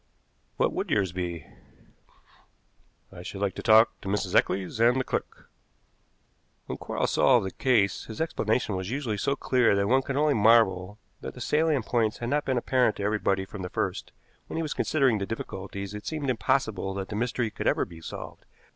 "What 0.57 0.73
would 0.73 0.89
yours 0.89 1.11
be?" 1.11 1.45
"I 3.11 3.21
should 3.21 3.39
like 3.39 3.53
to 3.53 3.61
talk 3.61 4.01
to 4.01 4.07
Mrs. 4.09 4.33
Eccles 4.33 4.79
and 4.79 4.99
the 4.99 5.03
clerk." 5.03 5.47
When 6.65 6.79
Quarles 6.79 7.11
solved 7.11 7.45
a 7.45 7.51
case 7.51 8.05
his 8.05 8.19
explanation 8.19 8.75
was 8.75 8.89
usually 8.89 9.19
so 9.19 9.35
clear 9.35 9.75
that 9.75 9.87
one 9.87 10.01
could 10.01 10.17
only 10.17 10.33
marvel 10.33 10.97
that 11.19 11.35
the 11.35 11.39
salient 11.39 11.85
points 11.85 12.17
had 12.17 12.29
not 12.29 12.45
been 12.45 12.57
apparent 12.57 12.95
to 12.95 13.03
everybody 13.03 13.45
from 13.45 13.61
the 13.61 13.69
first; 13.69 14.11
when 14.47 14.57
he 14.57 14.63
was 14.63 14.73
considering 14.73 15.19
the 15.19 15.27
difficulties 15.27 15.93
it 15.93 16.07
seemed 16.07 16.31
impossible 16.31 16.95
that 16.95 17.09
the 17.09 17.15
mystery 17.15 17.51
could 17.51 17.67
ever 17.67 17.85
be 17.85 18.01
solved. 18.01 18.45